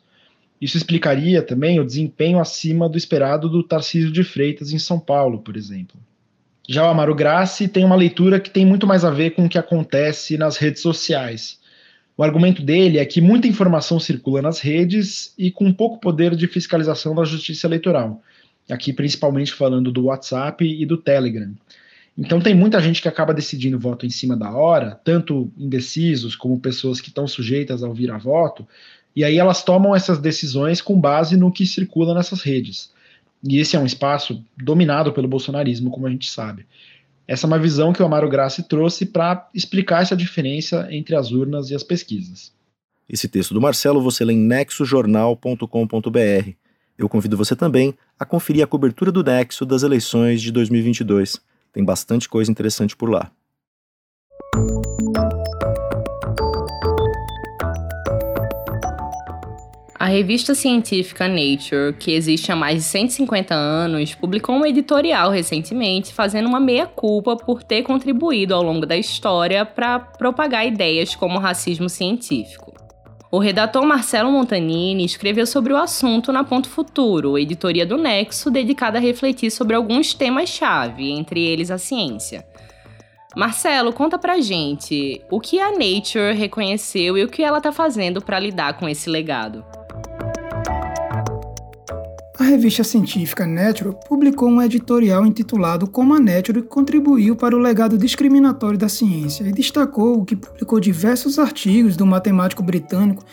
Isso 0.62 0.78
explicaria 0.78 1.42
também 1.42 1.80
o 1.80 1.86
desempenho 1.86 2.40
acima 2.40 2.88
do 2.88 3.00
esperado 3.00 3.50
do 3.50 3.64
Tarcísio 3.64 4.12
de 4.12 4.24
Freitas 4.24 4.72
em 4.72 4.78
São 4.78 5.00
Paulo, 5.00 5.40
por 5.40 5.58
exemplo. 5.58 6.00
Já 6.70 6.86
o 6.86 6.92
Amaro 6.92 7.16
Grassi 7.16 7.68
tem 7.68 7.84
uma 7.84 7.96
leitura 7.96 8.40
que 8.40 8.52
tem 8.52 8.64
muito 8.64 8.86
mais 8.86 9.04
a 9.04 9.10
ver 9.10 9.32
com 9.32 9.46
o 9.46 9.50
que 9.50 9.58
acontece 9.58 10.38
nas 10.38 10.56
redes 10.56 10.84
sociais. 10.84 11.59
O 12.20 12.24
argumento 12.24 12.62
dele 12.62 12.98
é 12.98 13.06
que 13.06 13.22
muita 13.22 13.48
informação 13.48 13.98
circula 13.98 14.42
nas 14.42 14.60
redes 14.60 15.34
e 15.38 15.50
com 15.50 15.72
pouco 15.72 16.02
poder 16.02 16.36
de 16.36 16.48
fiscalização 16.48 17.16
da 17.16 17.24
justiça 17.24 17.66
eleitoral. 17.66 18.22
Aqui, 18.70 18.92
principalmente 18.92 19.54
falando 19.54 19.90
do 19.90 20.04
WhatsApp 20.08 20.66
e 20.66 20.86
do 20.86 20.98
Telegram. 20.98 21.54
Então, 22.18 22.42
tem 22.42 22.54
muita 22.54 22.82
gente 22.82 23.02
que 23.02 23.08
acaba 23.08 23.34
decidindo 23.34 23.80
voto 23.80 24.06
em 24.06 24.10
cima 24.10 24.36
da 24.36 24.52
hora, 24.52 25.00
tanto 25.02 25.50
indecisos 25.58 26.36
como 26.36 26.60
pessoas 26.60 27.00
que 27.00 27.08
estão 27.08 27.26
sujeitas 27.26 27.84
ao 27.84 27.94
vira-voto, 27.94 28.68
e 29.16 29.24
aí 29.24 29.38
elas 29.38 29.64
tomam 29.64 29.96
essas 29.96 30.20
decisões 30.20 30.82
com 30.82 31.00
base 31.00 31.38
no 31.38 31.50
que 31.50 31.66
circula 31.66 32.14
nessas 32.14 32.42
redes. 32.42 32.92
E 33.42 33.60
esse 33.60 33.78
é 33.78 33.80
um 33.80 33.86
espaço 33.86 34.44
dominado 34.58 35.14
pelo 35.14 35.30
bolsonarismo, 35.30 35.90
como 35.90 36.06
a 36.06 36.10
gente 36.10 36.30
sabe. 36.30 36.66
Essa 37.30 37.46
é 37.46 37.48
uma 37.48 37.60
visão 37.60 37.94
que 37.94 38.02
o 38.02 38.06
Amaro 38.08 38.28
Grassi 38.28 38.64
trouxe 38.64 39.06
para 39.06 39.48
explicar 39.54 40.02
essa 40.02 40.18
diferença 40.18 40.88
entre 40.90 41.16
as 41.16 41.30
urnas 41.30 41.70
e 41.70 41.76
as 41.76 41.84
pesquisas. 41.84 42.52
Esse 43.08 43.28
texto 43.28 43.54
do 43.54 43.62
Marcelo 43.62 44.02
você 44.02 44.26
lê 44.26 44.34
em 44.34 44.40
nexojornal.com.br. 44.40 46.50
Eu 46.98 47.08
convido 47.08 47.38
você 47.38 47.56
também 47.56 47.94
a 48.20 48.26
conferir 48.26 48.64
a 48.64 48.68
cobertura 48.68 49.12
do 49.12 49.24
Nexo 49.24 49.64
das 49.64 49.84
eleições 49.84 50.42
de 50.42 50.52
2022. 50.52 51.40
Tem 51.72 51.86
bastante 51.86 52.28
coisa 52.28 52.50
interessante 52.50 52.98
por 52.98 53.12
lá. 53.12 53.32
Revista 60.10 60.54
científica 60.54 61.28
Nature, 61.28 61.94
que 61.98 62.12
existe 62.12 62.52
há 62.52 62.56
mais 62.56 62.78
de 62.78 62.84
150 62.84 63.56
anos, 63.56 64.14
publicou 64.14 64.56
um 64.56 64.66
editorial 64.66 65.32
recentemente 65.32 66.14
fazendo 66.14 66.48
uma 66.48 66.60
meia-culpa 66.60 67.38
por 67.38 67.64
ter 67.64 67.84
contribuído 67.84 68.54
ao 68.54 68.62
longo 68.62 68.86
da 68.86 68.98
história 68.98 69.66
para 69.66 70.00
propagar 70.00 70.68
ideias 70.68 71.16
como 71.16 71.40
racismo 71.40 71.88
científico. 71.88 72.74
O 73.32 73.40
redator 73.40 73.86
Marcelo 73.86 74.32
Montanini 74.32 75.06
escreveu 75.06 75.46
sobre 75.46 75.72
o 75.72 75.78
assunto 75.78 76.34
na 76.34 76.44
Ponto 76.44 76.68
Futuro, 76.68 77.38
editoria 77.38 77.86
do 77.86 77.96
Nexo, 77.96 78.50
dedicada 78.50 78.98
a 78.98 79.02
refletir 79.02 79.52
sobre 79.52 79.76
alguns 79.76 80.14
temas-chave, 80.14 81.12
entre 81.12 81.46
eles 81.46 81.70
a 81.70 81.78
ciência. 81.78 82.44
Marcelo, 83.36 83.94
conta 83.94 84.18
pra 84.18 84.42
gente 84.42 85.22
o 85.30 85.40
que 85.40 85.60
a 85.60 85.72
Nature 85.72 86.34
reconheceu 86.34 87.16
e 87.16 87.24
o 87.24 87.30
que 87.30 87.44
ela 87.44 87.60
está 87.60 87.72
fazendo 87.72 88.20
para 88.20 88.40
lidar 88.40 88.74
com 88.74 88.90
esse 88.90 89.08
legado. 89.08 89.64
A 92.40 92.44
revista 92.46 92.86
científica 92.86 93.46
Nature 93.46 93.94
publicou 94.08 94.48
um 94.48 94.62
editorial 94.62 95.26
intitulado 95.26 95.86
Como 95.86 96.14
a 96.14 96.20
Nature 96.22 96.62
contribuiu 96.62 97.36
para 97.36 97.54
o 97.54 97.60
legado 97.60 97.98
discriminatório 97.98 98.78
da 98.78 98.88
ciência 98.88 99.44
e 99.44 99.52
destacou 99.52 100.24
que 100.24 100.38
publicou 100.38 100.80
diversos 100.80 101.38
artigos 101.38 101.98
do 101.98 102.06
matemático 102.06 102.64
britânico 102.64 103.26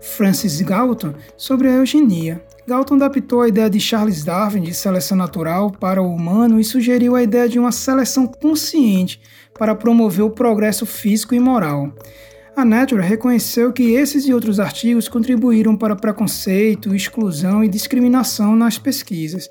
Francis 0.00 0.62
Galton 0.62 1.12
sobre 1.36 1.68
a 1.68 1.72
eugenia. 1.72 2.42
Galton 2.66 2.94
adaptou 2.94 3.42
a 3.42 3.48
ideia 3.48 3.68
de 3.68 3.78
Charles 3.78 4.24
Darwin 4.24 4.62
de 4.62 4.72
seleção 4.72 5.18
natural 5.18 5.70
para 5.70 6.00
o 6.00 6.10
humano 6.10 6.58
e 6.58 6.64
sugeriu 6.64 7.14
a 7.14 7.22
ideia 7.22 7.46
de 7.46 7.58
uma 7.58 7.70
seleção 7.70 8.26
consciente 8.26 9.20
para 9.58 9.74
promover 9.74 10.24
o 10.24 10.30
progresso 10.30 10.86
físico 10.86 11.34
e 11.34 11.38
moral. 11.38 11.92
A 12.56 12.64
Nature 12.64 13.02
reconheceu 13.02 13.72
que 13.72 13.94
esses 13.94 14.26
e 14.26 14.32
outros 14.32 14.60
artigos 14.60 15.08
contribuíram 15.08 15.76
para 15.76 15.96
preconceito, 15.96 16.94
exclusão 16.94 17.64
e 17.64 17.68
discriminação 17.68 18.54
nas 18.54 18.78
pesquisas 18.78 19.50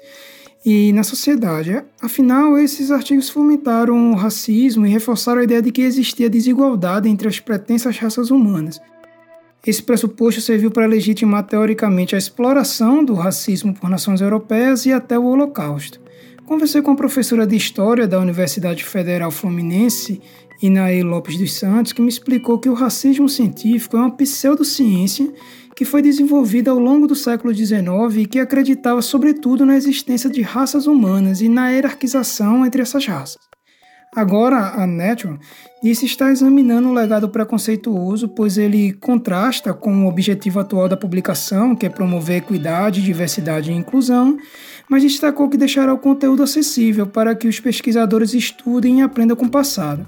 e 0.66 0.94
na 0.94 1.04
sociedade. 1.04 1.84
Afinal, 2.02 2.58
esses 2.58 2.92
artigos 2.92 3.30
fomentaram 3.30 4.12
o 4.12 4.16
racismo 4.16 4.86
e 4.86 4.90
reforçaram 4.90 5.42
a 5.42 5.44
ideia 5.44 5.62
de 5.62 5.72
que 5.72 5.82
existia 5.82 6.30
desigualdade 6.30 7.10
entre 7.10 7.28
as 7.28 7.42
pretensas 7.42 7.98
raças 7.98 8.32
humanas. 8.32 8.80
Esse 9.68 9.84
pressuposto 9.84 10.40
serviu 10.40 10.72
para 10.72 10.86
legitimar 10.86 11.44
teoricamente 11.44 12.16
a 12.16 12.18
exploração 12.18 13.04
do 13.04 13.14
racismo 13.14 13.74
por 13.74 13.90
nações 13.90 14.22
europeias 14.22 14.86
e 14.86 14.94
até 14.94 15.20
o 15.20 15.26
Holocausto. 15.26 16.00
Conversei 16.46 16.82
com 16.82 16.92
a 16.92 16.96
professora 16.96 17.48
de 17.48 17.56
História 17.56 18.08
da 18.08 18.20
Universidade 18.20 18.84
Federal 18.84 19.32
Fluminense, 19.32 20.22
Inaê 20.64 21.04
Lopes 21.04 21.38
dos 21.38 21.52
Santos, 21.52 21.92
que 21.92 22.02
me 22.02 22.08
explicou 22.08 22.58
que 22.58 22.70
o 22.70 22.74
racismo 22.74 23.28
científico 23.28 23.98
é 23.98 24.00
uma 24.00 24.12
pseudociência 24.12 25.30
que 25.76 25.84
foi 25.84 26.02
desenvolvida 26.02 26.72
ao 26.72 26.80
longo 26.80 27.06
do 27.06 27.16
século 27.16 27.54
XIX 27.54 27.84
e 28.16 28.26
que 28.26 28.40
acreditava 28.40 29.02
sobretudo 29.02 29.66
na 29.66 29.76
existência 29.76 30.30
de 30.30 30.42
raças 30.42 30.88
humanas 30.88 31.42
e 31.42 31.50
na 31.50 31.68
hierarquização 31.68 32.66
entre 32.66 32.82
essas 32.82 33.06
raças. 33.06 33.42
Agora, 34.16 34.82
a 34.82 34.88
Natural 34.88 35.38
disse 35.84 36.06
estar 36.06 36.32
examinando 36.32 36.88
o 36.88 36.94
legado 36.94 37.28
preconceituoso, 37.28 38.30
pois 38.30 38.58
ele 38.58 38.94
contrasta 38.94 39.74
com 39.74 40.06
o 40.06 40.08
objetivo 40.08 40.62
atual 40.62 40.88
da 40.88 40.96
publicação, 40.96 41.76
que 41.76 41.88
é 41.88 41.90
promover 41.90 42.38
equidade, 42.38 43.02
diversidade 43.02 43.70
e 43.70 43.76
inclusão, 43.76 44.38
mas 44.90 45.04
destacou 45.04 45.50
que 45.50 45.58
deixará 45.58 45.94
o 45.94 45.98
conteúdo 45.98 46.42
acessível 46.42 47.06
para 47.06 47.36
que 47.36 47.50
os 47.50 47.60
pesquisadores 47.60 48.34
estudem 48.34 49.00
e 49.00 49.02
aprendam 49.02 49.36
com 49.36 49.48
o 49.48 49.52
passado 49.52 50.08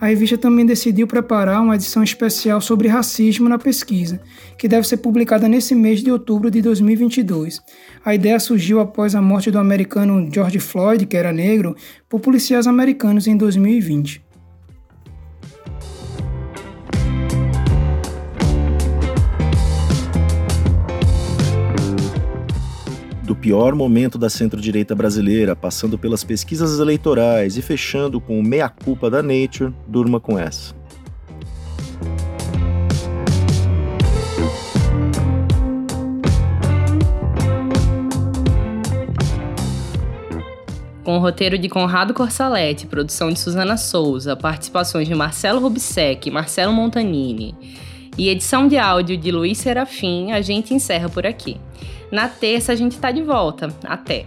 a 0.00 0.06
revista 0.06 0.38
também 0.38 0.64
decidiu 0.64 1.06
preparar 1.06 1.60
uma 1.60 1.74
edição 1.74 2.02
especial 2.02 2.60
sobre 2.60 2.88
racismo 2.88 3.48
na 3.48 3.58
pesquisa, 3.58 4.18
que 4.56 4.66
deve 4.66 4.88
ser 4.88 4.96
publicada 4.96 5.46
nesse 5.46 5.74
mês 5.74 6.02
de 6.02 6.10
outubro 6.10 6.50
de 6.50 6.62
2022. 6.62 7.60
A 8.02 8.14
ideia 8.14 8.40
surgiu 8.40 8.80
após 8.80 9.14
a 9.14 9.20
morte 9.20 9.50
do 9.50 9.58
americano 9.58 10.26
George 10.32 10.58
Floyd, 10.58 11.04
que 11.04 11.16
era 11.16 11.32
negro, 11.32 11.76
por 12.08 12.18
policiais 12.18 12.66
americanos 12.66 13.26
em 13.26 13.36
2020. 13.36 14.29
Pior 23.40 23.74
momento 23.74 24.18
da 24.18 24.28
centro-direita 24.28 24.94
brasileira, 24.94 25.56
passando 25.56 25.98
pelas 25.98 26.22
pesquisas 26.22 26.78
eleitorais 26.78 27.56
e 27.56 27.62
fechando 27.62 28.20
com 28.20 28.38
o 28.38 28.42
meia-culpa 28.42 29.08
da 29.08 29.22
Nature, 29.22 29.72
durma 29.88 30.20
com 30.20 30.38
essa. 30.38 30.78
com 41.02 41.16
o 41.16 41.18
roteiro 41.18 41.58
de 41.58 41.68
Conrado 41.68 42.14
Corsaletti, 42.14 42.86
produção 42.86 43.32
de 43.32 43.40
Suzana 43.40 43.76
Souza, 43.76 44.36
participações 44.36 45.08
de 45.08 45.14
Marcelo 45.14 45.58
Rubsec 45.58 46.28
e 46.28 46.30
Marcelo 46.30 46.72
Montanini, 46.72 47.52
e 48.16 48.28
edição 48.28 48.68
de 48.68 48.78
áudio 48.78 49.16
de 49.16 49.32
Luiz 49.32 49.58
Serafim, 49.58 50.30
a 50.30 50.40
gente 50.40 50.72
encerra 50.72 51.08
por 51.08 51.26
aqui. 51.26 51.56
Na 52.10 52.28
terça 52.28 52.72
a 52.72 52.76
gente 52.76 52.92
está 52.92 53.10
de 53.10 53.22
volta. 53.22 53.68
Até! 53.84 54.26